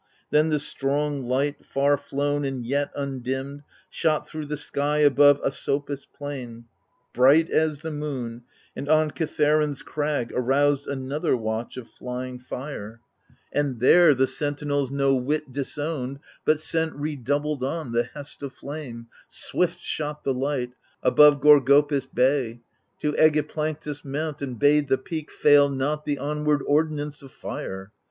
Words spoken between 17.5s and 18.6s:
on, the hest of